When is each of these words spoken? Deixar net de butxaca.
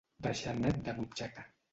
Deixar 0.27 0.53
net 0.61 0.79
de 0.87 0.95
butxaca. 1.01 1.45